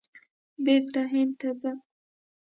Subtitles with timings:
[0.65, 1.77] بېرته هند ته ځم!